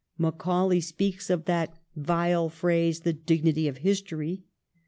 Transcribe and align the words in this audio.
Macaulay 0.17 0.81
speaks 0.81 1.29
of 1.29 1.45
that' 1.45 1.77
vile 1.95 2.49
phrase, 2.49 3.01
the 3.01 3.13
dignity 3.13 3.67
of 3.67 3.77
history.' 3.77 4.41